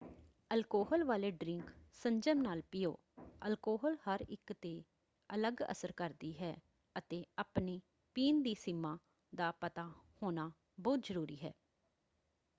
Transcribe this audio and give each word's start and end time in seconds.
Alcohol 0.51 1.03
ਵਾਲੇ 1.03 1.29
drink 1.31 1.69
ਸੰਜਮ 1.93 2.37
ਨਾਲ 2.37 2.61
ਪੀਓ। 2.71 2.95
ਅਲਕੋਹਲ 3.41 3.97
ਹਰ 4.07 4.21
ਇੱਕ 4.27 4.53
‘ਤੇ 4.53 4.73
ਅਲੱਗ 5.29 5.61
ਅਸਰ 5.71 5.91
ਕਰਦੀ 5.91 6.33
ਹੈ 6.39 6.55
ਅਤੇ 6.95 7.23
ਆਪਣੀ 7.37 7.79
ਪੀਣ 8.15 8.41
ਦੀ 8.41 8.53
ਸੀਮਾ 8.55 8.97
ਦਾ 9.33 9.51
ਪਤਾ 9.61 9.87
ਹੋਣਾ 10.21 10.51
ਬਹੁਤ 10.79 10.99
ਜ਼ਰੂਰੀ 10.99 11.37
ਹੈ। 11.43 11.53